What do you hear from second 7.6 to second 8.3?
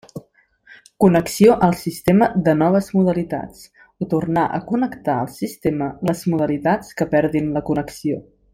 connexió.